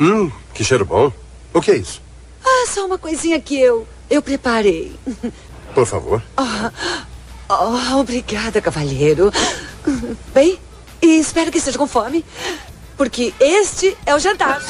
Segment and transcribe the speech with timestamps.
[0.00, 1.12] Hum, que cheiro bom.
[1.52, 2.00] O que é isso?
[2.44, 4.92] Ah, só uma coisinha que eu eu preparei.
[5.74, 6.22] Por favor.
[7.48, 9.32] Oh, obrigada, cavalheiro.
[10.34, 10.58] Bem,
[11.02, 12.24] e espero que esteja com fome,
[12.96, 14.60] porque este é o jantar.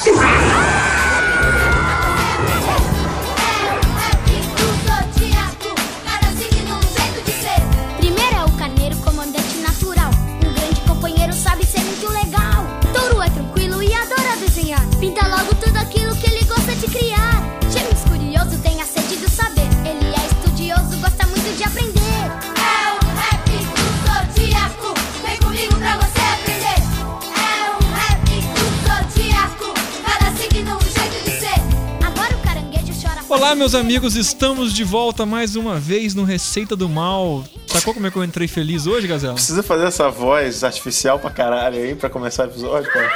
[33.30, 37.45] Olá, meus amigos, estamos de volta mais uma vez no Receita do Mal.
[37.69, 39.34] Sacou como é que eu entrei feliz hoje, Gazela?
[39.34, 43.09] Precisa fazer essa voz artificial pra caralho aí pra começar o episódio, cara.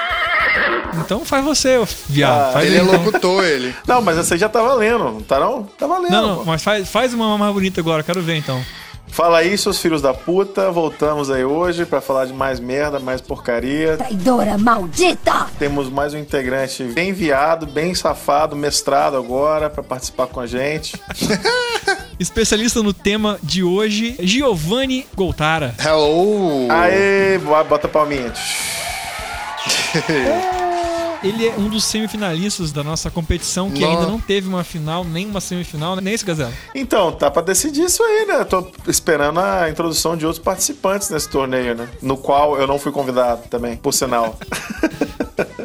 [1.01, 2.51] Então faz você, ô viado.
[2.51, 3.05] Ah, faz Ele aí, é então.
[3.05, 3.75] locutor, ele.
[3.89, 5.65] Não, mas essa aí já tá valendo, não tá não?
[5.65, 6.13] Tá valendo.
[6.13, 6.45] Não, não, pô.
[6.45, 8.65] mas faz, faz uma mais bonita agora, quero ver então.
[9.15, 10.73] Fala aí, seus filhos da puta.
[10.73, 13.97] Voltamos aí hoje pra falar de mais merda, mais porcaria.
[13.97, 15.47] Traidora maldita!
[15.57, 21.01] Temos mais um integrante bem viado, bem safado, mestrado agora pra participar com a gente.
[22.19, 25.77] Especialista no tema de hoje, Giovanni Goltara.
[25.79, 26.67] Hello!
[26.69, 28.33] Aê, bota a palminha.
[31.25, 35.27] Ele é um dos semifinalistas da nossa competição que ainda não teve uma final, nem
[35.27, 36.53] uma semifinal, nem esse Gazela.
[36.75, 38.45] Então, tá pra decidir isso aí, né?
[38.45, 41.89] Tô esperando a introdução de outros participantes nesse torneio, né?
[42.03, 44.39] No qual eu não fui convidado também, por sinal.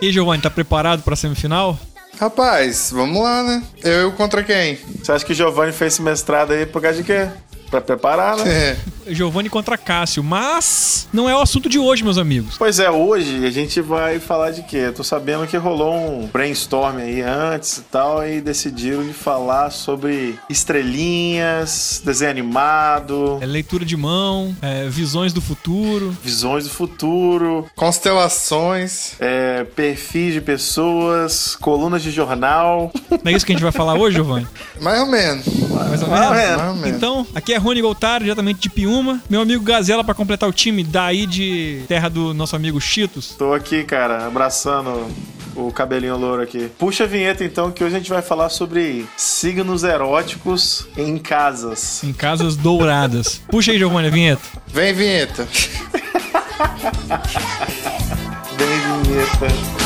[0.02, 1.78] E aí, Giovanni, tá preparado pra semifinal?
[2.20, 3.64] Rapaz, vamos lá, né?
[3.84, 4.78] Eu contra quem?
[5.02, 7.28] Você acha que Giovanni fez esse mestrado aí por causa de quê?
[7.70, 8.50] Pra preparar, né?
[8.52, 8.78] É.
[9.12, 12.56] Giovanni contra Cássio, mas não é o assunto de hoje, meus amigos.
[12.58, 14.78] Pois é, hoje a gente vai falar de quê?
[14.78, 19.72] Eu tô sabendo que rolou um brainstorm aí antes e tal, e decidiram de falar
[19.72, 26.16] sobre estrelinhas, desenho animado, É leitura de mão, é, visões do futuro.
[26.24, 29.14] visões do futuro, Constelações.
[29.20, 32.92] é, perfis de pessoas, colunas de jornal.
[33.24, 34.48] Não é isso que a gente vai falar hoje, Giovanni?
[34.82, 35.46] Mais ou menos.
[35.70, 36.36] Mais ou Mais ou menos.
[36.36, 36.58] menos.
[36.58, 36.98] Mais ou menos.
[36.98, 39.22] Então, aqui é Rony Goltaro, diretamente de Piúma.
[39.30, 43.36] Meu amigo Gazela pra completar o time daí de terra do nosso amigo Cheetos.
[43.38, 45.08] Tô aqui, cara, abraçando
[45.56, 46.70] o cabelinho louro aqui.
[46.78, 52.04] Puxa a vinheta então, que hoje a gente vai falar sobre signos eróticos em casas.
[52.04, 53.42] Em casas douradas.
[53.50, 54.42] Puxa aí, Giovanni, a vinheta.
[54.68, 55.48] Vem, vinheta.
[58.58, 59.80] Bem vinheta.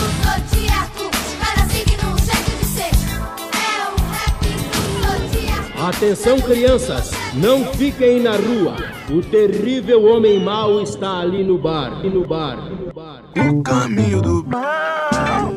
[5.84, 8.76] Atenção, crianças, não fiquem na rua.
[9.10, 12.06] O terrível homem mau está ali no bar.
[12.06, 12.58] E no bar.
[12.58, 13.24] no bar.
[13.36, 15.52] O caminho do mal.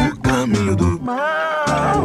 [0.00, 2.04] O caminho do mal.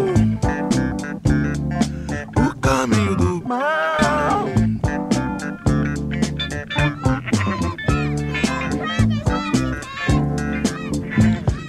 [2.35, 4.45] O caminho do mal.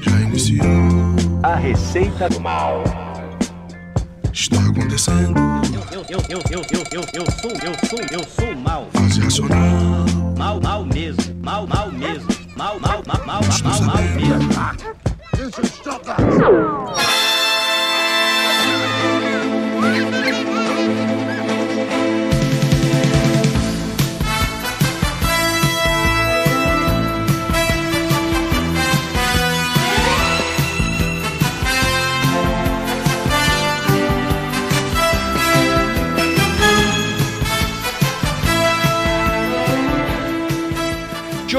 [0.00, 0.66] Já iniciou.
[1.42, 2.82] A receita do mal.
[5.00, 5.40] Acontecendo.
[5.72, 8.86] Eu, eu, eu, eu, eu, eu, eu sou, eu sou, eu sou mal.
[8.92, 10.04] Fase racional.
[10.36, 11.34] Mal, mal mesmo.
[11.42, 12.28] Mal, mal mesmo.
[12.54, 14.50] Mal, mal, mal, mal, mal, mal mesmo.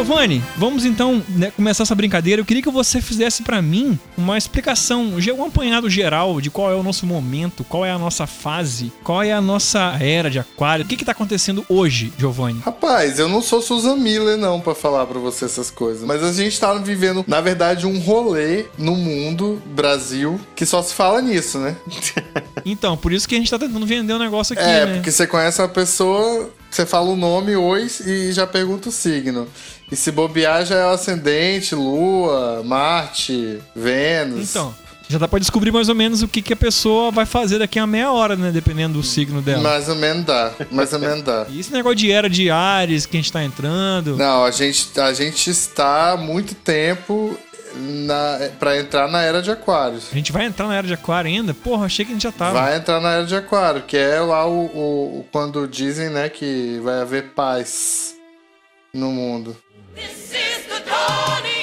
[0.01, 2.41] Giovanni, vamos então né, começar essa brincadeira.
[2.41, 6.75] Eu queria que você fizesse pra mim uma explicação, um apanhado geral de qual é
[6.75, 10.83] o nosso momento, qual é a nossa fase, qual é a nossa era de aquário.
[10.83, 12.59] O que que tá acontecendo hoje, Giovanni?
[12.65, 16.03] Rapaz, eu não sou Susan Miller, não, pra falar pra você essas coisas.
[16.03, 20.95] Mas a gente tá vivendo, na verdade, um rolê no mundo, Brasil, que só se
[20.95, 21.75] fala nisso, né?
[22.65, 24.93] Então, por isso que a gente tá tentando vender um negócio aqui, É, né?
[24.95, 29.47] porque você conhece uma pessoa, você fala o nome, oi, e já pergunta o signo.
[29.91, 34.49] E se bobear, já é o ascendente, Lua, Marte, Vênus.
[34.49, 34.73] Então,
[35.11, 37.77] já dá pra descobrir mais ou menos o que, que a pessoa vai fazer daqui
[37.77, 38.49] a meia hora, né?
[38.49, 39.61] Dependendo do signo dela.
[39.61, 41.45] Mais ou menos dá, mais ou menos dá.
[41.49, 44.15] E esse negócio de era de Ares que a gente tá entrando.
[44.15, 47.37] Não, a gente, a gente está há muito tempo
[48.59, 50.09] para entrar na era de Aquários.
[50.11, 51.53] A gente vai entrar na era de Aquário ainda?
[51.53, 52.59] Porra, achei que a gente já tava.
[52.61, 56.29] Vai entrar na era de Aquário, que é lá o, o, o quando dizem, né,
[56.29, 58.15] que vai haver paz
[58.93, 59.55] no mundo.
[59.95, 61.61] This is the dawning.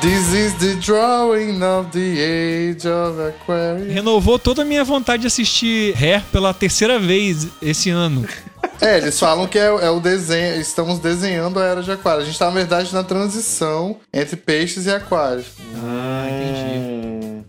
[0.00, 3.92] This is the drawing of the age of Aquarius.
[3.92, 8.24] Renovou toda a minha vontade de assistir Hair pela terceira vez esse ano.
[8.80, 10.60] É, eles falam que é, é o desenho.
[10.60, 12.22] Estamos desenhando a era de Aquário.
[12.22, 15.46] A gente tá, na verdade, na transição entre peixes e aquários.
[15.82, 16.87] Ah, entendi.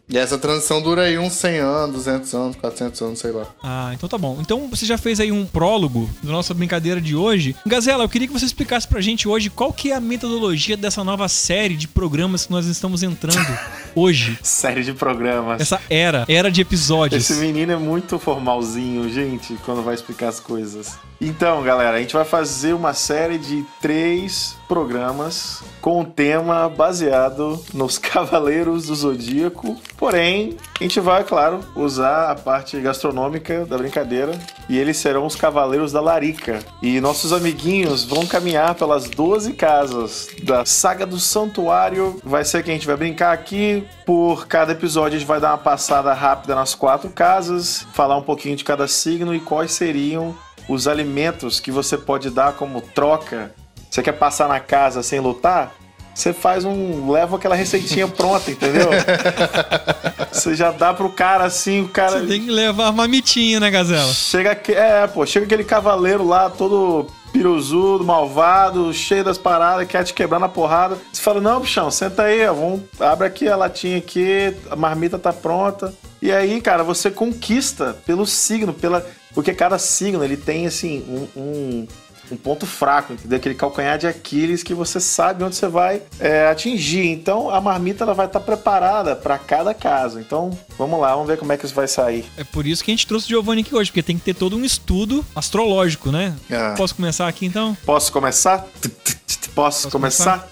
[0.09, 3.45] E essa transição dura aí uns 100 anos, 200 anos, 400 anos, sei lá.
[3.61, 4.37] Ah, então tá bom.
[4.41, 7.55] Então você já fez aí um prólogo da nossa brincadeira de hoje.
[7.63, 11.03] Gazela, eu queria que você explicasse pra gente hoje qual que é a metodologia dessa
[11.03, 13.55] nova série de programas que nós estamos entrando
[13.95, 14.39] hoje.
[14.41, 15.61] série de programas.
[15.61, 17.29] Essa era, era de episódios.
[17.29, 20.97] Esse menino é muito formalzinho, gente, quando vai explicar as coisas.
[21.21, 27.59] Então, galera, a gente vai fazer uma série de três programas com um tema baseado
[27.73, 29.75] nos Cavaleiros do Zodíaco.
[29.97, 34.37] Porém, a gente vai, claro, usar a parte gastronômica da brincadeira
[34.69, 36.59] e eles serão os Cavaleiros da Larica.
[36.83, 42.21] E nossos amiguinhos vão caminhar pelas 12 casas da saga do Santuário.
[42.23, 43.83] Vai ser que a gente vai brincar aqui.
[44.05, 48.23] Por cada episódio, a gente vai dar uma passada rápida nas quatro casas, falar um
[48.23, 50.35] pouquinho de cada signo e quais seriam
[50.67, 53.51] os alimentos que você pode dar como troca.
[53.89, 55.75] Você quer passar na casa sem lutar?
[56.13, 57.09] Você faz um.
[57.09, 58.89] leva aquela receitinha pronta, entendeu?
[60.31, 62.19] Você já dá pro cara assim, o cara.
[62.19, 64.13] Você tem que levar mamitinha, né, Gazela?
[64.13, 70.03] Chega que é, pô, chega aquele cavaleiro lá todo piruzudo, malvado, cheio das paradas, quer
[70.03, 70.97] te quebrar na porrada.
[71.11, 75.17] Você fala: "Não, bichão, senta aí, ó, vamos, abre aqui a latinha aqui, a marmita
[75.17, 75.93] tá pronta".
[76.21, 81.41] E aí, cara, você conquista pelo signo, pela porque cada signo ele tem assim um,
[81.41, 81.87] um
[82.31, 83.37] um ponto fraco, entendeu?
[83.37, 87.07] Aquele calcanhar de Aquiles que você sabe onde você vai é, atingir.
[87.07, 90.19] Então a marmita ela vai estar preparada para cada caso.
[90.19, 92.25] Então vamos lá, vamos ver como é que isso vai sair.
[92.37, 94.33] É por isso que a gente trouxe o Giovanni aqui hoje, porque tem que ter
[94.33, 96.35] todo um estudo astrológico, né?
[96.51, 96.73] Ah.
[96.77, 97.75] Posso começar aqui então?
[97.85, 98.65] Posso começar?
[99.53, 100.47] Posso, começar?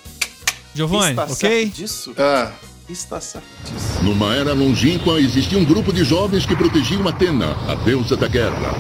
[0.73, 1.65] Giovanni, Está ok?
[1.67, 2.13] disso?
[2.17, 2.51] Ah,
[2.89, 4.01] Está certo disso.
[4.01, 8.73] Numa era longínqua, existia um grupo de jovens que protegiam Atena, a deusa da guerra.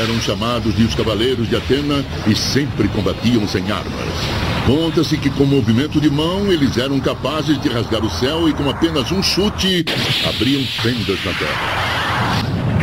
[0.00, 4.14] Eram chamados de os Cavaleiros de Atena e sempre combatiam sem armas.
[4.64, 8.70] Conta-se que com movimento de mão eles eram capazes de rasgar o céu e com
[8.70, 9.84] apenas um chute
[10.28, 11.88] abriam fendas na terra.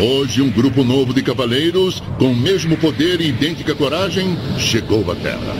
[0.01, 5.15] Hoje, um grupo novo de cavaleiros, com o mesmo poder e idêntica coragem, chegou à
[5.15, 5.55] Terra.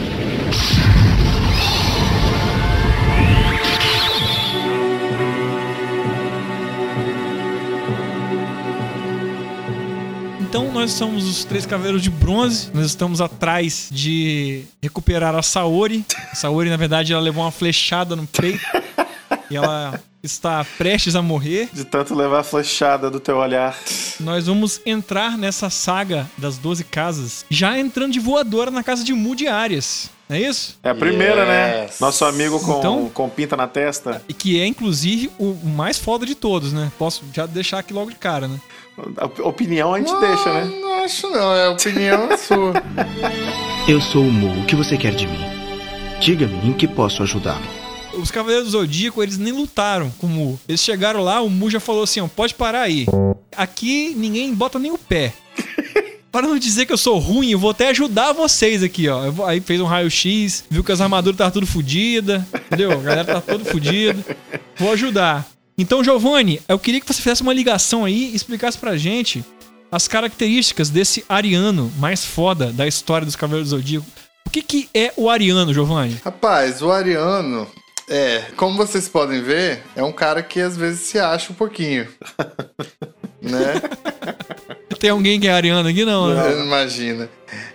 [10.76, 12.68] Nós somos os três cavaleiros de bronze.
[12.74, 16.04] Nós estamos atrás de recuperar a Saori.
[16.30, 18.60] A Saori, na verdade, ela levou uma flechada no peito.
[19.50, 21.70] e ela está prestes a morrer.
[21.72, 23.74] De tanto levar a flechada do teu olhar.
[24.20, 29.14] Nós vamos entrar nessa saga das 12 casas, já entrando de voadora na casa de
[29.34, 30.10] de Arias.
[30.28, 30.76] Não é isso?
[30.82, 31.84] É a primeira, né?
[31.84, 32.00] Yes.
[32.00, 34.20] Nosso amigo com, Então- com pinta na testa.
[34.28, 36.90] E que é, inclusive, o mais foda de todos, né?
[36.98, 38.60] Posso já deixar aqui logo de cara, né?
[39.16, 40.64] A opinião a gente deixa, né?
[40.80, 42.72] Não acho não, é a opinião sua.
[43.86, 45.38] Eu sou o Mu, o que você quer de mim?
[46.20, 47.62] Diga-me em que posso ajudá-lo.
[48.14, 50.60] Os Cavaleiros do Zodíaco, eles nem lutaram com o Mu.
[50.66, 53.06] Eles chegaram lá, o Mu já falou assim, ó, pode parar aí.
[53.54, 55.34] Aqui ninguém bota nem o pé.
[56.32, 59.24] Para não dizer que eu sou ruim, eu vou até ajudar vocês aqui, ó.
[59.24, 62.92] Eu vou- Aí fez um raio-x, viu que as armaduras estavam tudo fodidas, entendeu?
[62.92, 64.18] A galera tá toda fodida.
[64.76, 65.46] Vou ajudar.
[65.78, 69.44] Então, Giovanni, eu queria que você fizesse uma ligação aí e explicasse pra gente
[69.92, 74.06] as características desse ariano mais foda da história dos Cavaleiros do Zodíaco.
[74.46, 76.18] O que, que é o ariano, Giovanni?
[76.24, 77.66] Rapaz, o Ariano,
[78.08, 82.08] é, como vocês podem ver, é um cara que às vezes se acha um pouquinho.
[83.42, 83.74] né?
[84.98, 86.06] Tem alguém que é ariano aqui?
[86.06, 86.58] Não, né?
[86.58, 87.28] Imagina.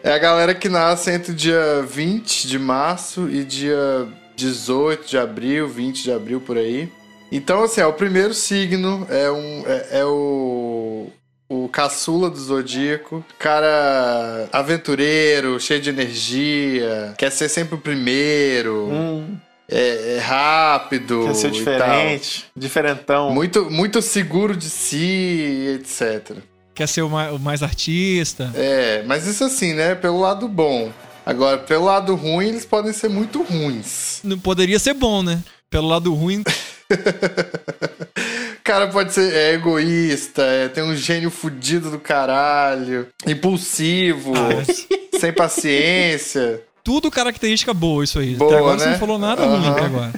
[0.04, 5.18] É a galera que nasce entre o dia 20 de março e dia 18 de
[5.20, 6.90] abril, 20 de abril por aí.
[7.32, 11.08] Então, assim, é o primeiro signo, é, um, é, é o,
[11.48, 13.24] o caçula do zodíaco.
[13.40, 19.38] Cara aventureiro, cheio de energia, quer ser sempre o primeiro, Hum,
[19.70, 21.24] é, é rápido.
[21.28, 23.32] quer ser e diferente, diferentão.
[23.34, 26.38] Muito, muito seguro de si, etc.
[26.76, 28.52] Quer ser o mais, o mais artista.
[28.54, 29.96] É, mas isso assim, né?
[29.96, 30.92] Pelo lado bom.
[31.26, 34.20] Agora, pelo lado ruim, eles podem ser muito ruins.
[34.24, 35.40] Não poderia ser bom, né?
[35.70, 36.44] Pelo lado ruim.
[36.92, 45.18] O cara pode ser é, egoísta, é, tem um gênio fudido do caralho, impulsivo, Ah,
[45.20, 48.36] sem paciência, tudo característica boa, isso aí.
[48.36, 48.92] Boa, até agora você né?
[48.94, 49.72] não falou nada ruim Aham.
[49.72, 50.12] até agora.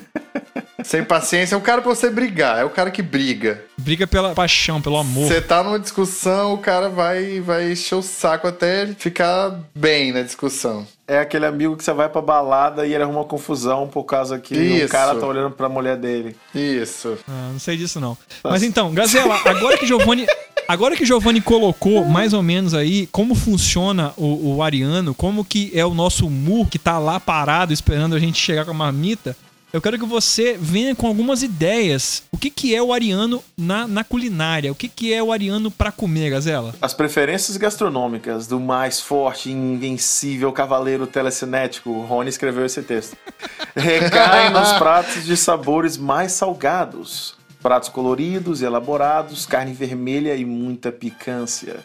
[0.83, 1.55] sem paciência.
[1.55, 3.61] É o cara pra você brigar, é o cara que briga.
[3.77, 5.27] Briga pela paixão, pelo amor.
[5.27, 10.13] Você tá numa discussão, o cara vai, vai encher o saco até ele ficar bem
[10.13, 10.87] na discussão.
[11.07, 14.83] É aquele amigo que você vai pra balada e ele arruma confusão por causa que
[14.83, 16.35] o cara tá olhando pra mulher dele.
[16.55, 17.17] Isso.
[17.27, 18.17] Ah, não sei disso não.
[18.43, 20.25] Mas então, Gazela, agora que Giovanni,
[20.67, 25.71] agora que Giovanni colocou mais ou menos aí como funciona o, o Ariano, como que
[25.73, 29.35] é o nosso Mu que tá lá parado esperando a gente chegar com a marmita,
[29.73, 32.21] eu quero que você venha com algumas ideias.
[32.31, 34.71] O que que é o Ariano na, na culinária?
[34.71, 36.75] O que que é o Ariano pra comer, Gazela?
[36.79, 43.17] As preferências gastronômicas do mais forte e invencível cavaleiro telecinético, o Rony escreveu esse texto,
[43.75, 47.35] recaem nos pratos de sabores mais salgados.
[47.59, 51.77] Pratos coloridos e elaborados, carne vermelha e muita picância.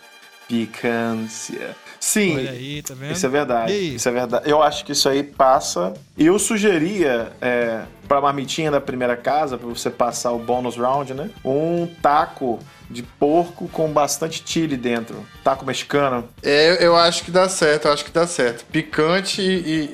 [0.47, 1.75] Picância.
[2.01, 3.13] Sim, Olha aí, tá vendo?
[3.13, 3.73] isso é verdade.
[3.73, 4.51] Isso é verdade.
[4.51, 5.95] Eu acho que isso aí passa.
[6.17, 11.31] Eu sugeria é, pra marmitinha da primeira casa, pra você passar o bônus round, né?
[11.45, 12.59] Um taco
[12.91, 15.27] de porco com bastante chile dentro.
[15.45, 16.29] Taco mexicano.
[16.43, 18.65] É, eu acho que dá certo, eu acho que dá certo.
[18.67, 19.91] Picante e,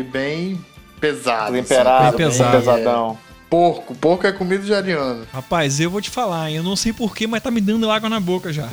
[0.00, 0.64] e bem
[1.00, 1.52] pesado.
[1.52, 2.38] Temperado, bem assim.
[2.38, 2.58] pesado.
[2.58, 3.18] pesadão.
[3.48, 5.26] Porco, porco é comida de ariano.
[5.30, 6.56] Rapaz, eu vou te falar, hein?
[6.56, 8.66] eu não sei porquê, mas tá me dando água na boca já.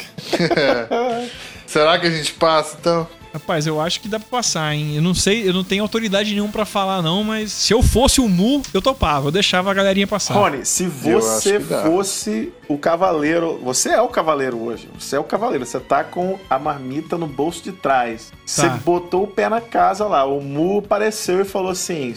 [1.69, 3.07] Será que a gente passa então?
[3.31, 4.95] Rapaz, eu acho que dá pra passar, hein?
[4.95, 8.19] Eu não sei, eu não tenho autoridade nenhuma pra falar, não, mas se eu fosse
[8.19, 10.33] o Mu, eu topava, eu deixava a galerinha passar.
[10.33, 13.59] Rony, se você fosse o cavaleiro.
[13.63, 14.89] Você é o cavaleiro hoje.
[14.97, 15.63] Você é o cavaleiro.
[15.63, 18.33] Você tá com a marmita no bolso de trás.
[18.43, 18.77] Você Tá.
[18.83, 20.25] botou o pé na casa lá.
[20.25, 22.15] O Mu apareceu e falou assim: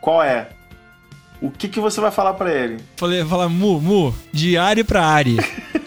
[0.00, 0.48] qual é?
[1.42, 2.78] O que, que você vai falar pra ele?
[2.96, 5.36] Falei, fala, Mu, Mu, de área pra área.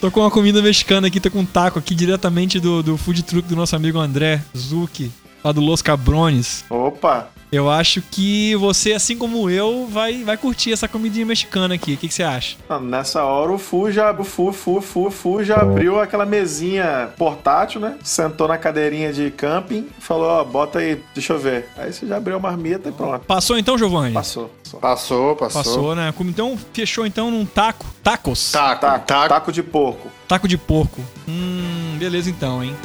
[0.00, 3.22] tô com uma comida mexicana aqui, tô com um taco aqui diretamente do, do food
[3.22, 5.10] truck do nosso amigo André Zucchi,
[5.48, 6.64] lá do Los Cabrones.
[6.68, 7.28] Opa!
[7.50, 11.94] Eu acho que você, assim como eu, vai, vai curtir essa comidinha mexicana aqui.
[11.94, 12.58] O que, que você acha?
[12.68, 17.08] Ah, Nessa hora o Fu já, o Fu, Fu, Fu, Fu já abriu aquela mesinha
[17.16, 17.96] portátil, né?
[18.04, 21.70] Sentou na cadeirinha de camping, falou, ó, bota aí, deixa eu ver.
[21.78, 23.24] Aí você já abriu a marmita e pronto.
[23.24, 24.12] Passou então, Giovanni?
[24.12, 24.50] Passou.
[24.78, 25.34] passou.
[25.34, 25.94] Passou, passou.
[25.94, 26.12] Né?
[26.20, 27.86] Então, fechou então num taco.
[28.02, 28.52] Tacos.
[28.52, 29.28] Taco, Taco, taco.
[29.30, 30.10] taco de porco.
[30.28, 31.00] Taco de porco.
[31.26, 32.76] Hum, beleza então, hein?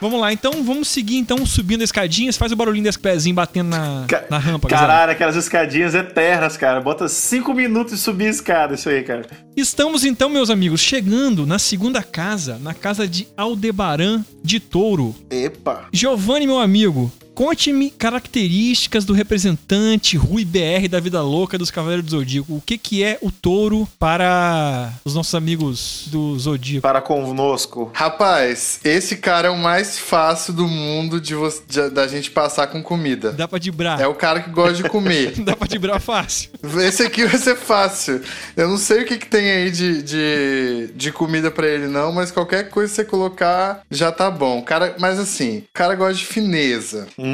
[0.00, 2.30] Vamos lá, então vamos seguir então subindo a escadinha.
[2.30, 4.68] Você faz o barulhinho desse pezinho batendo na, Ca- na rampa.
[4.68, 6.80] Caralho, aquelas escadinhas eternas, cara.
[6.80, 9.26] Bota cinco minutos de subir a escada, isso aí, cara.
[9.56, 15.16] Estamos então, meus amigos, chegando na segunda casa, na casa de Aldebaran de Touro.
[15.30, 15.86] Epa.
[15.92, 17.10] Giovanni, meu amigo,
[17.42, 22.52] conte-me características do representante Rui BR da Vida Louca dos Cavaleiros do Zodíaco.
[22.56, 26.82] O que, que é o touro para os nossos amigos do Zodíaco?
[26.82, 27.92] Para conosco.
[27.94, 31.34] Rapaz, esse cara é o mais fácil do mundo de,
[31.68, 33.30] de- da gente passar com comida.
[33.30, 34.00] Dá pra dibrar?
[34.00, 35.34] É o cara que gosta de comer.
[35.38, 36.50] Dá pra dibrar fácil.
[36.84, 38.20] Esse aqui vai ser fácil.
[38.56, 42.10] Eu não sei o que, que tem aí de, de, de comida pra ele, não,
[42.10, 44.60] mas qualquer coisa que você colocar já tá bom.
[44.60, 47.06] Cara, mas assim, o cara gosta de fineza.
[47.16, 47.27] Hum,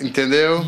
[0.00, 0.64] Entendeu?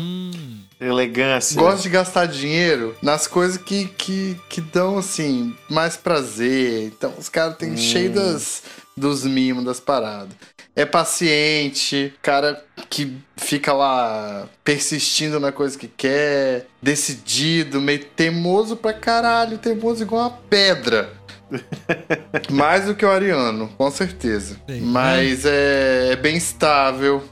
[0.85, 1.59] elegância.
[1.59, 6.87] Gosta de gastar dinheiro nas coisas que, que, que dão, assim, mais prazer.
[6.87, 8.63] Então, os caras têm cheio das,
[8.95, 10.35] dos mimos, das paradas.
[10.75, 18.91] É paciente, cara que fica lá persistindo na coisa que quer, decidido, meio teimoso pra
[18.91, 21.13] caralho, teimoso igual uma pedra.
[22.49, 24.57] Mais do que o Ariano, com certeza.
[24.67, 24.81] Sei.
[24.81, 27.23] Mas é, é bem estável.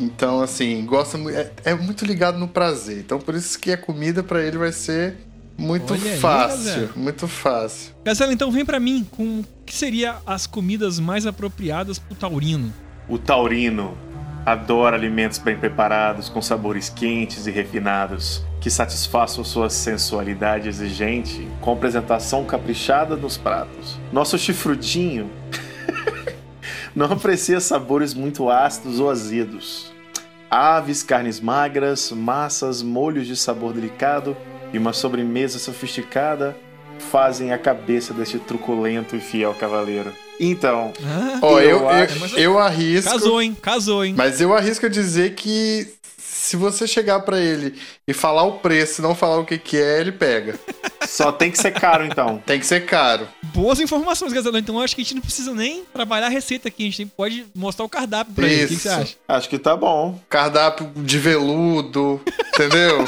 [0.00, 2.98] Então, assim, gosta é, é muito ligado no prazer.
[2.98, 5.16] Então, por isso que a comida pra ele vai ser
[5.56, 6.64] muito Olha aí, fácil.
[6.64, 6.90] Gazela.
[6.94, 7.92] muito fácil.
[8.04, 12.72] Gazela, então vem pra mim com o que seria as comidas mais apropriadas pro taurino.
[13.08, 13.98] O taurino
[14.46, 21.72] adora alimentos bem preparados, com sabores quentes e refinados, que satisfaçam sua sensualidade exigente, com
[21.72, 23.98] apresentação caprichada nos pratos.
[24.12, 25.28] Nosso chifrudinho
[26.98, 29.92] não aprecia sabores muito ácidos ou azedos.
[30.50, 34.36] Aves, carnes magras, massas, molhos de sabor delicado
[34.72, 36.56] e uma sobremesa sofisticada
[37.10, 40.12] fazem a cabeça deste truculento e fiel cavaleiro.
[40.40, 43.10] Então, Ah, Ó, eu, eu, acho- eu arrisco.
[43.10, 43.56] casou, hein?
[43.60, 44.14] Casou, hein?
[44.16, 45.86] Mas eu arrisco a dizer que
[46.38, 47.74] se você chegar pra ele
[48.06, 50.58] e falar o preço e não falar o que, que é, ele pega.
[51.06, 52.38] só tem que ser caro então.
[52.46, 53.28] Tem que ser caro.
[53.42, 54.58] Boas informações, Gazela.
[54.58, 56.86] Então eu acho que a gente não precisa nem trabalhar a receita aqui.
[56.86, 58.64] A gente pode mostrar o cardápio pra ele.
[58.64, 59.16] O que, você acha?
[59.26, 60.18] Acho que tá bom.
[60.28, 62.20] Cardápio de veludo,
[62.54, 63.04] entendeu?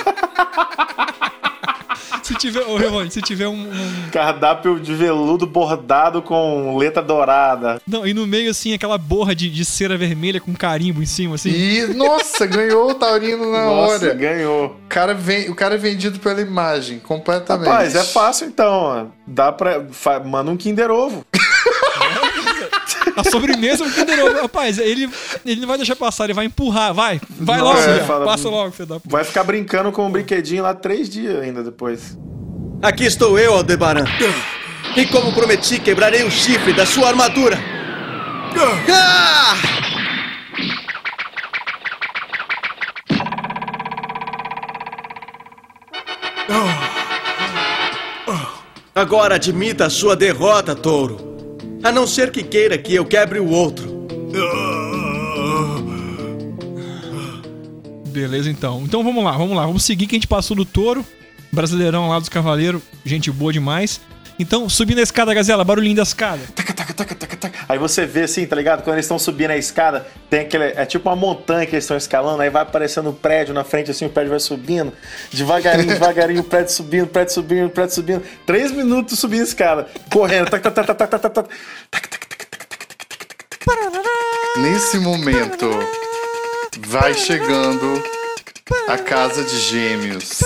[2.31, 7.83] Se tiver, ô se tiver um, um- Cardápio de veludo bordado com letra dourada.
[7.87, 11.35] Não, e no meio, assim, aquela borra de, de cera vermelha com carimbo em cima,
[11.35, 11.51] assim.
[11.51, 14.15] E, nossa, ganhou o Taurino na Nossa, hora.
[14.15, 14.67] ganhou.
[14.67, 17.67] O cara, vem, o cara é vendido pela imagem, completamente.
[17.69, 18.71] Rapaz, é fácil então.
[18.73, 19.05] ó.
[19.27, 19.85] Dá pra.
[19.91, 21.25] fa- Manda um Kinder Ovo.
[23.21, 24.43] A sobremesa é um Kinder Ovo.
[24.43, 25.09] Rapaz, ele,
[25.45, 26.93] ele não vai deixar passar, ele vai empurrar.
[26.95, 29.09] Vai, vai Não, logo, é, fala- Passa logo, filho da puta.
[29.11, 32.17] Vai ficar brincando com o brinquedinho lá três dias ainda depois.
[32.83, 34.05] Aqui estou eu, Aldebaran.
[34.97, 37.59] E como prometi, quebrarei o chifre da sua armadura.
[38.91, 39.55] Ah!
[48.95, 51.30] Agora admita a sua derrota, touro.
[51.83, 54.07] A não ser que queira que eu quebre o outro.
[58.07, 58.83] Beleza, então.
[58.85, 59.67] Então vamos lá, vamos lá.
[59.67, 61.05] Vamos seguir que a gente passou do touro.
[61.53, 62.83] Brasileirão lá dos Cavaleiros.
[63.05, 64.01] Gente boa demais.
[64.39, 66.41] Então, subindo a escada, Gazela, barulhinho da escada.
[67.69, 68.83] Aí você vê assim, tá ligado?
[68.83, 70.65] Quando eles estão subindo a escada, tem aquele.
[70.65, 73.91] É tipo uma montanha que eles estão escalando, aí vai aparecendo um prédio na frente,
[73.91, 74.93] assim, o prédio vai subindo.
[75.33, 78.23] Devagarinho, devagarinho, o prédio subindo, o prédio subindo, o prédio subindo.
[78.47, 80.51] Três minutos subindo a escada, correndo.
[84.57, 85.71] Nesse momento,
[86.87, 88.03] vai chegando
[88.89, 90.41] a casa de gêmeos.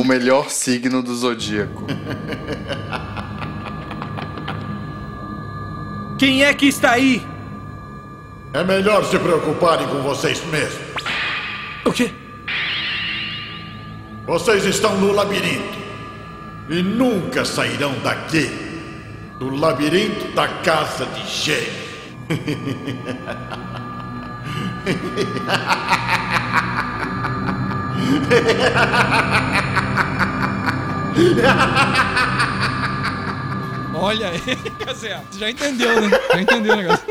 [0.00, 1.86] O melhor signo do zodíaco.
[6.22, 7.26] Quem é que está aí?
[8.52, 10.94] É melhor se preocuparem com vocês mesmos.
[11.84, 12.12] O quê?
[14.24, 15.76] Vocês estão no labirinto.
[16.70, 18.48] E nunca sairão daqui.
[19.40, 21.72] Do labirinto da casa de gêmeos.
[34.02, 34.40] Olha aí.
[34.86, 36.10] Você já entendeu, né?
[36.32, 37.04] Já entendeu o negócio.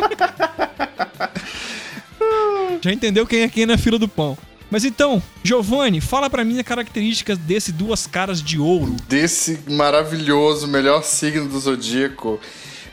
[2.81, 4.37] Já entendeu quem é quem na fila do pão.
[4.69, 8.95] Mas então, Giovanni, fala pra mim as características desse duas caras de ouro.
[9.07, 12.39] Desse maravilhoso, melhor signo do zodíaco.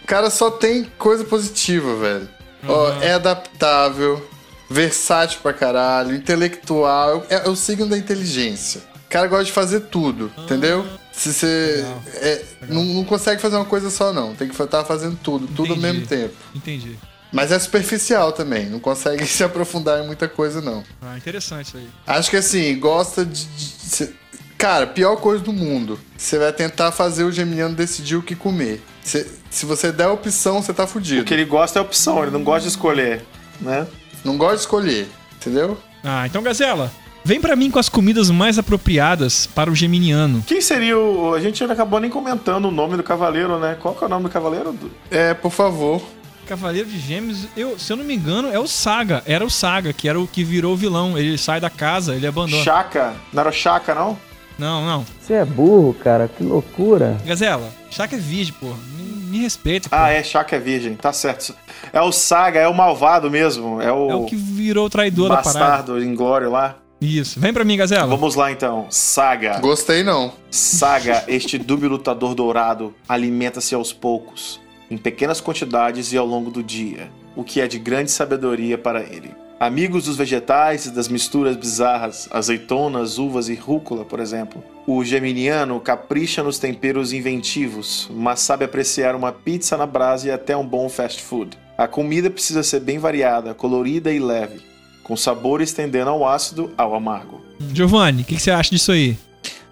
[0.07, 2.29] Cara só tem coisa positiva, velho.
[2.67, 4.27] Ó, é adaptável,
[4.69, 7.25] versátil pra caralho, intelectual.
[7.31, 8.81] É, é o signo da inteligência.
[9.07, 10.85] O cara gosta de fazer tudo, entendeu?
[11.19, 14.35] Se você é, não, não consegue fazer uma coisa só, não.
[14.37, 15.81] Tem que estar fazendo tudo, tudo ao Entendi.
[15.81, 16.35] mesmo tempo.
[16.55, 16.97] Entendi.
[17.33, 20.85] Mas é superficial também, não consegue se aprofundar em muita coisa, não.
[21.03, 21.89] Ah, interessante isso aí.
[22.07, 23.45] Acho que assim, gosta de.
[23.45, 24.15] de-
[24.57, 25.99] cara, pior coisa do mundo.
[26.17, 28.81] Você vai tentar fazer o geminiano decidir o que comer.
[29.03, 31.23] Cê- se você der a opção, você tá fudido.
[31.23, 33.25] O que ele gosta é opção, ele não gosta de escolher,
[33.61, 33.87] né?
[34.25, 35.77] Não gosta de escolher, entendeu?
[36.05, 36.93] Ah, então, Gazela,
[37.25, 40.43] vem pra mim com as comidas mais apropriadas para o geminiano.
[40.47, 41.35] Quem seria o.
[41.35, 43.77] A gente não acabou nem comentando o nome do cavaleiro, né?
[43.81, 44.75] Qual que é o nome do cavaleiro?
[45.11, 46.03] É, por favor.
[46.47, 49.23] Cavaleiro de Gêmeos, eu, se eu não me engano, é o Saga.
[49.27, 51.19] Era o Saga, que era o que virou vilão.
[51.19, 52.63] Ele sai da casa, ele abandona.
[52.63, 53.13] Chaka?
[53.35, 54.19] Não era o Chaka, não?
[54.59, 55.05] Não, não.
[55.21, 57.19] Você é burro, cara, que loucura.
[57.27, 58.67] Gazela, Chaka é virgem, pô.
[58.97, 59.95] Me, me respeita, pô.
[59.95, 61.55] Ah, é, Chaka é virgem, tá certo.
[61.93, 63.81] É o Saga, é o malvado mesmo.
[63.83, 65.59] É o, É o que virou o traidor da parada.
[65.59, 66.77] bastardo inglório lá.
[67.01, 67.39] Isso.
[67.39, 68.07] Vem pra mim, Gazela.
[68.07, 68.87] Vamos lá então.
[68.91, 69.59] Saga.
[69.61, 70.33] Gostei não.
[70.51, 76.63] Saga, este dúbio lutador dourado, alimenta-se aos poucos, em pequenas quantidades e ao longo do
[76.63, 79.31] dia, o que é de grande sabedoria para ele.
[79.61, 84.63] Amigos dos vegetais e das misturas bizarras, azeitonas, uvas e rúcula, por exemplo.
[84.87, 90.57] O geminiano capricha nos temperos inventivos, mas sabe apreciar uma pizza na brasa e até
[90.57, 91.59] um bom fast food.
[91.77, 94.61] A comida precisa ser bem variada, colorida e leve,
[95.09, 97.41] com sabores tendendo ao ácido ao amargo.
[97.75, 99.17] Giovanni, o que, que você acha disso aí?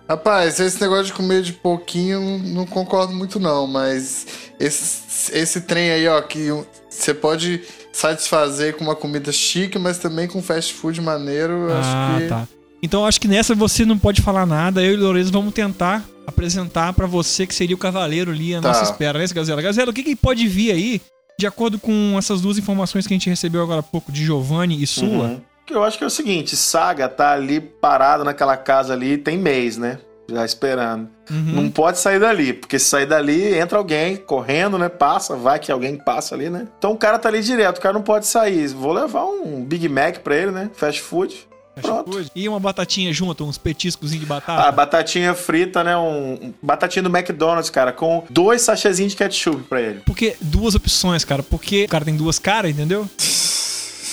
[0.09, 4.27] Rapaz, esse negócio de comer de pouquinho, não- concordo muito não, mas
[4.59, 6.49] esse, esse trem aí, ó, que
[6.89, 7.61] você pode
[7.93, 12.29] satisfazer com uma comida chique, mas também com fast food maneiro, eu ah, acho que...
[12.29, 12.49] tá.
[12.83, 14.83] Então acho que nessa você não pode falar nada.
[14.83, 18.61] Eu e o Lourenço vamos tentar apresentar pra você que seria o cavaleiro ali à
[18.61, 18.69] Tá.
[18.69, 19.61] nossa espera, né, Gazela?
[19.63, 21.01] Gazela, o que, que pode vir aí,
[21.39, 24.83] de acordo com essas duas informações que a gente recebeu agora há pouco, de Giovanni
[24.83, 25.07] e sua?
[25.07, 25.41] Uhum.
[25.67, 29.37] Que eu acho que é o seguinte, Saga tá ali parado naquela casa ali tem
[29.37, 29.99] mês, né?
[30.29, 31.09] Já esperando.
[31.31, 31.53] Uhum.
[31.55, 34.89] Não pode sair dali, porque se sair dali, entra alguém correndo, né?
[34.89, 36.67] Passa, vai que alguém passa ali, né?
[36.79, 38.69] Então o cara tá ali direto, o cara não pode sair.
[38.69, 40.71] Vou levar um Big Mac pra ele, né?
[40.73, 41.47] Fast food.
[41.81, 42.25] Pronto.
[42.35, 44.73] E uma batatinha junto, uns petiscozinhos de A batata.
[44.73, 45.97] batatinha frita, né?
[45.97, 50.01] Um, um batatinha do McDonald's, cara, com dois sachêzinhos de ketchup pra ele.
[50.07, 51.43] Porque duas opções, cara.
[51.43, 53.09] Porque o cara tem duas caras, entendeu?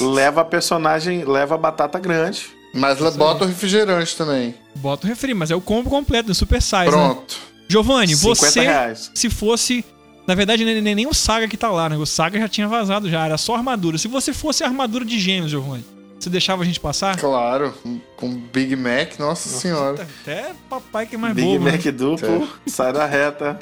[0.02, 2.48] Leva a personagem, leva a batata grande.
[2.74, 4.56] Mas lá bota o refrigerante também.
[4.76, 6.86] Bota o refri, mas é o combo completo, no Super Size.
[6.86, 6.90] Né?
[6.92, 7.38] Pronto.
[7.70, 9.12] Giovanni, 50 você, reais.
[9.14, 9.86] se fosse.
[10.28, 11.98] Na verdade, nem, nem, nem o Saga que tá lá, né?
[11.98, 13.98] O Saga já tinha vazado já, era só armadura.
[13.98, 15.86] Se você fosse a armadura de gêmeos, Giovanni,
[16.24, 17.18] você deixava a gente passar?
[17.18, 17.74] Claro,
[18.16, 20.08] com Big Mac, nossa, senhora.
[20.22, 21.66] Até papai que é mais Big bobo.
[21.66, 21.92] Mac né?
[21.92, 23.60] duplo, sai da reta.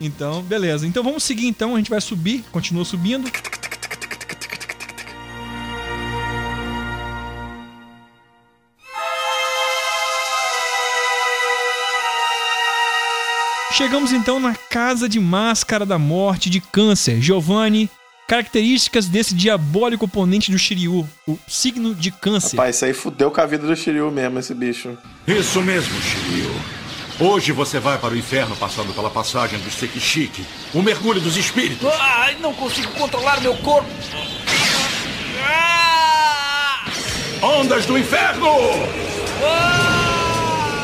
[0.00, 0.86] Então, beleza.
[0.86, 3.30] Então vamos seguir então, a gente vai subir, continua subindo.
[13.72, 17.20] Chegamos então na casa de máscara da morte de câncer.
[17.20, 17.90] Giovanni,
[18.26, 22.56] características desse diabólico oponente do Shiryu, o signo de câncer.
[22.56, 24.96] Rapaz, isso aí fudeu com a vida do Shiryu mesmo, esse bicho.
[25.26, 26.54] Isso mesmo, Shiryu.
[27.20, 31.88] Hoje você vai para o inferno passando pela passagem do Sekishiki, o mergulho dos espíritos.
[32.00, 33.88] Ai, não consigo controlar meu corpo.
[37.40, 38.48] Ondas do inferno!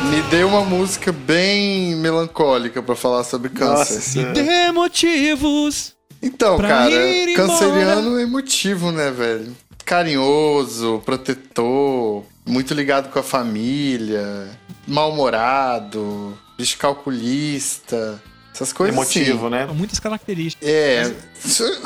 [0.09, 4.25] Me deu uma música bem melancólica pra falar sobre câncer.
[4.25, 5.95] Me dê motivos.
[6.21, 6.95] Então, pra cara,
[7.35, 9.55] canceriano é emotivo, né, velho?
[9.83, 14.49] Carinhoso, protetor, muito ligado com a família,
[14.87, 18.21] mal-humorado, bicho calculista,
[18.53, 19.55] essas coisas Emotivo, assim.
[19.55, 19.65] né?
[19.73, 20.67] Muitas características.
[20.69, 21.13] É,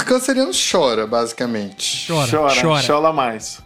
[0.05, 2.05] canceriano chora, basicamente.
[2.07, 2.83] Chora, Chora, chora.
[2.87, 3.59] chora mais.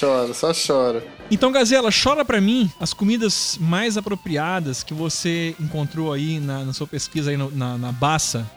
[0.00, 1.04] Chora, só chora.
[1.30, 6.72] Então, Gazela, chora pra mim as comidas mais apropriadas que você encontrou aí na, na
[6.72, 8.48] sua pesquisa aí no- na, na Baça.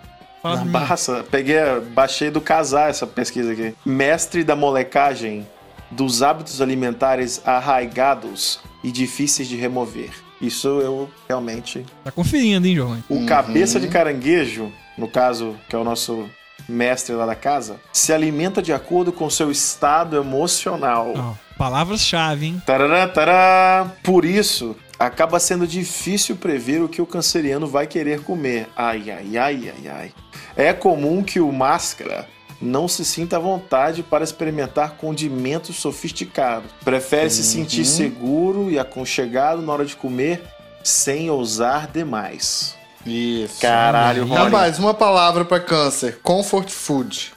[0.42, 0.64] Fala.
[0.66, 1.58] Barça, peguei,
[1.94, 3.74] baixei do casar essa pesquisa aqui.
[3.86, 5.48] Mestre da molecagem
[5.90, 10.12] dos hábitos alimentares arraigados e difíceis de remover.
[10.40, 11.86] Isso eu realmente.
[12.04, 13.04] Tá conferindo, hein, Giovanni?
[13.10, 16.30] O cabeça de caranguejo, no caso, que é o nosso
[16.70, 21.14] mestre lá da casa, se alimenta de acordo com seu estado emocional.
[21.16, 22.62] Ó, Palavras-chave, hein?
[22.66, 23.92] Tarará, tará.
[24.04, 28.68] Por isso, acaba sendo difícil prever o que o canceriano vai querer comer.
[28.76, 30.14] Ai, ai, ai, ai, ai.
[30.56, 32.28] É comum que o máscara
[32.62, 36.72] não se sinta à vontade para experimentar condimentos sofisticados.
[36.84, 40.44] Prefere se sentir seguro e aconchegado na hora de comer,
[40.84, 42.76] sem ousar demais.
[43.06, 43.62] Isso.
[43.62, 44.46] Caralho, Rony.
[44.46, 47.34] Rapaz, uma palavra pra câncer: comfort food.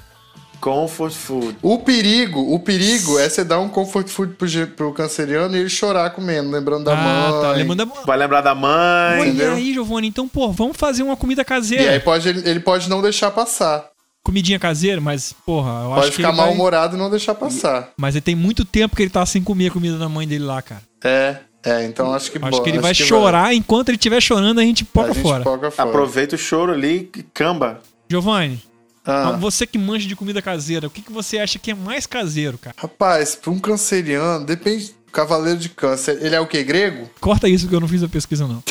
[0.60, 1.56] Comfort food.
[1.62, 5.70] O perigo, o perigo é você dar um comfort food pro, pro canceriano e ele
[5.70, 7.40] chorar comendo, lembrando da Ah, mãe.
[7.42, 7.50] tá.
[7.52, 8.02] Lembrando da...
[8.04, 9.28] Vai lembrar da mãe.
[9.28, 9.52] Entendeu?
[9.54, 10.08] aí, Giovanni.
[10.08, 11.92] Então, pô, vamos fazer uma comida E caseira.
[11.92, 13.88] aí pode, ele, ele pode não deixar passar.
[14.22, 17.34] Comidinha caseira, mas, porra, eu Pode acho que ficar ele vai- mal-humorado e não deixar
[17.34, 17.88] passar.
[17.96, 20.44] Mas ele tem muito tempo que ele tá sem comer a comida da mãe dele
[20.44, 20.82] lá, cara.
[21.02, 24.62] É, é, então acho que Acho que ele vai chorar, enquanto ele estiver chorando, a
[24.62, 25.42] gente A poca gente fora.
[25.42, 25.88] poca fora.
[25.88, 27.80] Aproveita o choro ali e camba.
[28.10, 28.60] Giovanni,
[29.04, 29.32] Ah.
[29.32, 32.58] você que manja de comida caseira, o que, que você acha que é mais caseiro,
[32.58, 32.76] cara?
[32.78, 34.94] Rapaz, pra um canceriano, depende.
[35.12, 36.62] Cavaleiro de câncer, ele é o quê?
[36.62, 37.10] Grego?
[37.20, 38.62] Corta isso que eu não fiz a pesquisa, não.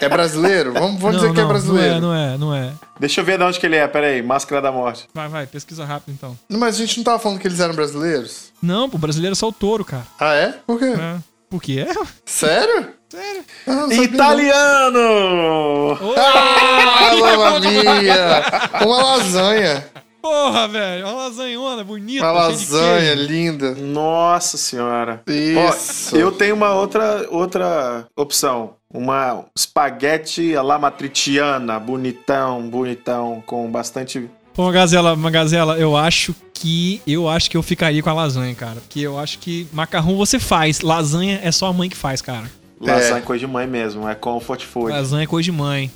[0.00, 0.72] É brasileiro?
[0.72, 2.00] Vamos, vamos não, dizer que é não, brasileiro.
[2.00, 2.72] Não é, não é, não é.
[3.00, 3.88] Deixa eu ver de onde que ele é.
[3.88, 5.08] Pera aí, Máscara da Morte.
[5.12, 6.38] Vai, vai, pesquisa rápido então.
[6.48, 8.52] Não, mas a gente não tava falando que eles eram brasileiros?
[8.62, 10.06] Não, pô, brasileiro é só o touro, cara.
[10.20, 10.54] Ah, é?
[10.64, 10.94] Por quê?
[10.96, 11.16] É.
[11.50, 11.84] Por quê?
[12.24, 12.94] Sério?
[13.08, 13.44] Sério.
[14.04, 15.98] Italiano!
[16.16, 18.86] Ah, mamma mia!
[18.86, 19.84] Uma lasanha.
[20.22, 23.72] Porra, velho, uma lasanhona bonita, Uma lasanha linda.
[23.74, 25.22] Nossa senhora.
[25.26, 26.14] Isso.
[26.14, 28.76] Ó, eu tenho uma outra, outra opção.
[28.92, 34.30] Uma espaguete à la matriciana, bonitão, bonitão, com bastante...
[34.60, 38.12] Pô, uma gazela, uma gazela, eu acho que eu acho que eu ficaria com a
[38.12, 41.96] lasanha, cara, porque eu acho que macarrão você faz, lasanha é só a mãe que
[41.96, 42.44] faz, cara.
[42.78, 44.90] Lasanha coisa de mãe mesmo, é comfort food.
[44.90, 45.90] Lasanha é coisa de mãe.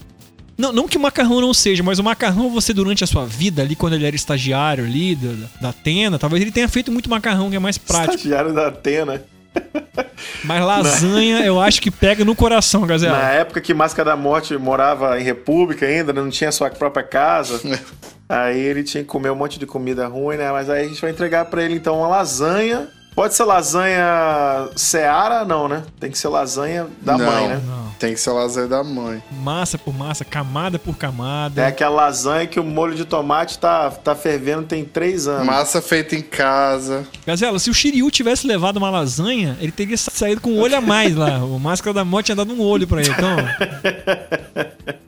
[0.56, 3.60] Não, não que o macarrão não seja, mas o macarrão você durante a sua vida
[3.60, 7.50] ali, quando ele era estagiário ali da, da Atena, talvez ele tenha feito muito macarrão
[7.50, 8.14] que é mais prático.
[8.14, 9.22] Estagiário da Atena.
[10.42, 13.18] Mas lasanha eu acho que pega no coração, gazela.
[13.18, 17.60] Na época que Máscara da Morte morava em República ainda, não tinha sua própria casa.
[18.28, 20.50] aí ele tinha que comer um monte de comida ruim, né?
[20.52, 22.88] Mas aí a gente vai entregar pra ele então uma lasanha.
[23.14, 25.44] Pode ser lasanha Seara?
[25.44, 25.84] Não, né?
[26.00, 27.62] Tem que ser lasanha da Não, mãe, né?
[27.64, 27.84] Não.
[27.96, 29.22] Tem que ser lasanha da mãe.
[29.30, 31.62] Massa por massa, camada por camada.
[31.62, 35.46] É aquela lasanha que o molho de tomate tá, tá fervendo tem três anos.
[35.46, 37.06] Massa feita em casa.
[37.24, 40.76] Gazela, se o Shiryu tivesse levado uma lasanha, ele teria sa- saído com um olho
[40.76, 41.38] a mais lá.
[41.44, 43.10] O Máscara da Morte tinha dado um olho pra ele.
[43.10, 43.36] Então,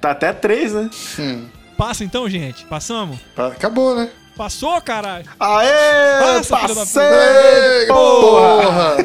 [0.00, 0.90] Tá até três, né?
[1.76, 2.64] Passa então, gente.
[2.64, 3.18] Passamos?
[3.36, 4.10] Acabou, né?
[4.36, 5.24] Passou, caralho.
[5.40, 6.42] Aê!
[6.48, 7.02] Passa, passei!
[7.02, 8.96] Ei, porra!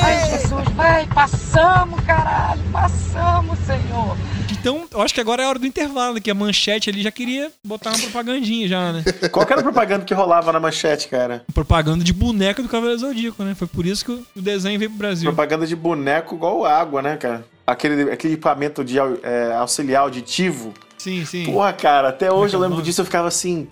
[0.00, 4.16] Ai, Jesus, vai, passamos, caralho, passamos, Senhor.
[4.60, 6.20] Então, eu acho que agora é a hora do intervalo, né?
[6.20, 9.04] que a manchete ali já queria botar uma propagandinha já, né?
[9.30, 11.44] Qual que era a propaganda que rolava na manchete, cara?
[11.54, 13.54] Propaganda de boneca do Cavaleiro Zodíaco, né?
[13.54, 15.30] Foi por isso que o desenho veio pro Brasil.
[15.30, 17.44] Propaganda de boneco igual água, né, cara?
[17.66, 20.72] Aquele, aquele equipamento de é, auxiliar auditivo.
[20.98, 21.44] Sim, sim.
[21.44, 23.66] Porra, cara, até hoje eu é o lembro disso eu ficava assim.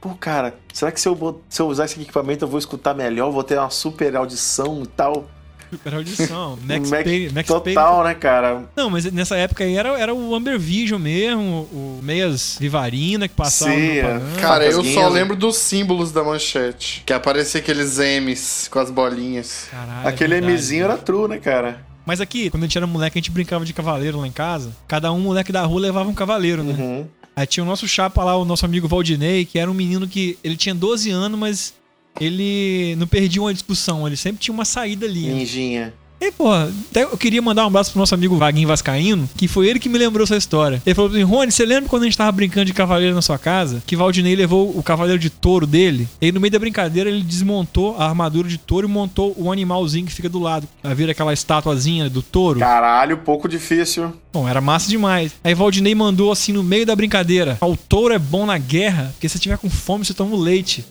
[0.00, 3.30] Pô, cara, será que se eu, se eu usar esse equipamento eu vou escutar melhor?
[3.30, 5.26] Vou ter uma super audição e tal?
[5.70, 6.58] Super audição.
[6.66, 7.30] Max Mac- Payne.
[7.32, 7.62] Max Total,
[7.94, 8.08] Payne.
[8.08, 8.64] né, cara?
[8.76, 13.34] Não, mas nessa época aí era, era o Amber Vision mesmo, o Meias Vivarina que
[13.34, 13.70] passava.
[13.70, 14.20] Sim, no é.
[14.40, 15.12] Cara, eu só guinhas.
[15.12, 17.04] lembro dos símbolos da manchete.
[17.06, 19.68] Que aparecia aqueles M's com as bolinhas.
[19.70, 20.58] Caralho, Aquele é verdade.
[20.60, 21.86] Mzinho era true, né, cara?
[22.04, 24.74] Mas aqui, quando a gente era moleque, a gente brincava de cavaleiro lá em casa.
[24.88, 26.74] Cada um moleque da rua levava um cavaleiro, né?
[26.78, 27.06] Uhum.
[27.34, 30.38] Aí tinha o nosso chapa lá, o nosso amigo Valdinei, que era um menino que
[30.44, 31.74] ele tinha 12 anos, mas
[32.20, 35.26] ele não perdia uma discussão, ele sempre tinha uma saída ali.
[35.28, 35.34] né?
[35.34, 35.94] Ninjinha.
[36.22, 39.66] E, pô, até eu queria mandar um abraço pro nosso amigo Vaguinho Vascaíno, que foi
[39.66, 40.80] ele que me lembrou essa história.
[40.86, 43.36] Ele falou assim: Rony, você lembra quando a gente tava brincando de cavaleiro na sua
[43.40, 43.82] casa?
[43.84, 46.08] Que Valdinei levou o cavaleiro de touro dele?
[46.20, 49.50] E aí, no meio da brincadeira, ele desmontou a armadura de touro e montou o
[49.50, 50.68] animalzinho que fica do lado.
[50.80, 52.60] Vai ver aquela estatuazinha do touro?
[52.60, 54.12] Caralho, pouco difícil.
[54.32, 55.32] Bom, era massa demais.
[55.42, 59.28] Aí Valdinei mandou assim no meio da brincadeira: O touro é bom na guerra, porque
[59.28, 60.84] se tiver com fome, você toma o leite.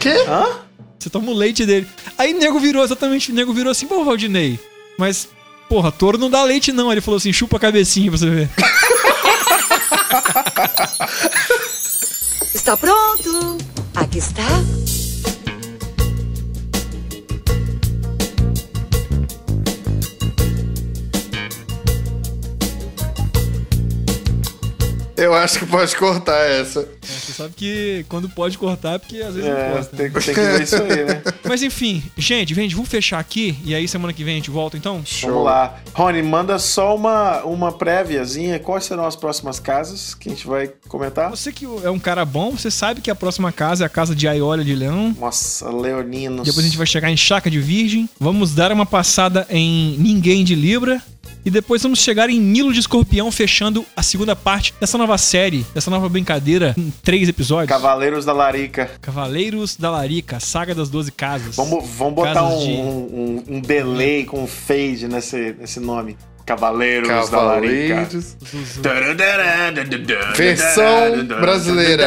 [0.00, 0.24] Quê?
[0.28, 0.65] Hã?
[0.98, 1.86] Você toma o leite dele.
[2.18, 4.58] Aí o nego virou exatamente, o nego virou assim, pô, Valdinei.
[4.98, 5.28] Mas,
[5.68, 6.90] porra, touro não dá leite, não.
[6.90, 8.50] Ele falou assim, chupa a cabecinha pra você ver.
[12.54, 13.58] Está pronto?
[13.94, 14.42] Aqui está.
[25.16, 26.80] Eu acho que pode cortar essa.
[26.80, 29.96] É, você sabe que quando pode cortar é porque às vezes não É, gosta.
[29.96, 31.22] tem, tem que ver isso aí, né?
[31.48, 34.76] Mas enfim, gente, gente, vamos fechar aqui e aí semana que vem a gente volta
[34.76, 35.02] então?
[35.22, 35.78] Vamos lá.
[35.94, 38.58] Rony, manda só uma, uma préviazinha.
[38.58, 41.30] Quais serão as próximas casas que a gente vai comentar?
[41.30, 44.14] Você que é um cara bom, você sabe que a próxima casa é a casa
[44.14, 45.14] de Aiolia de Leão.
[45.18, 46.46] Nossa, Leoninos.
[46.46, 48.08] Depois a gente vai chegar em Chaca de Virgem.
[48.20, 51.00] Vamos dar uma passada em Ninguém de Libra.
[51.44, 55.64] E depois vamos chegar em Nilo de Escorpião, fechando a segunda parte dessa nova série,
[55.74, 57.68] dessa nova brincadeira, em três episódios.
[57.68, 58.90] Cavaleiros da Larica.
[59.00, 61.54] Cavaleiros da Larica, Saga das Doze Casas.
[61.56, 66.16] Vamos, vamos botar um, de- um, um delay com um fade nesse, nesse nome.
[66.44, 67.94] Cavaleiros, da Larica.
[68.06, 68.36] Cavaleiros.
[70.36, 72.04] Versão brasileira.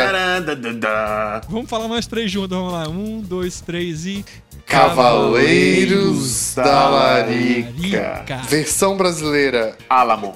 [1.50, 2.88] Vamos falar nós três juntos, vamos lá.
[2.88, 4.24] Um, dois, três e.
[4.70, 8.24] Cavaleiros da Larica.
[8.48, 9.76] Versão brasileira.
[9.90, 10.36] Álamo.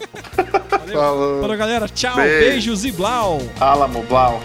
[0.91, 1.41] Falou.
[1.41, 1.87] Falou, galera.
[1.87, 2.39] Tchau, Beijo.
[2.49, 3.39] beijos e blau.
[3.59, 4.41] Álamo, Blau.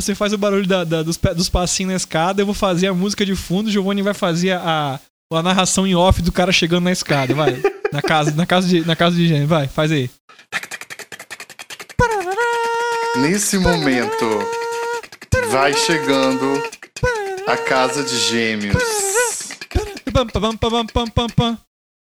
[0.00, 2.94] Você faz o barulho da- da- dos, dos passinhos na escada, eu vou fazer a
[2.94, 5.00] música de fundo, o Giovanni vai fazer a,
[5.32, 7.60] a narração em off do cara chegando na escada, vai.
[7.90, 10.10] Na casa, na casa de, na casa de gente, vai, faz aí.
[13.16, 14.26] Nesse momento,
[15.50, 16.62] vai chegando
[17.46, 18.74] a casa de gêmeos.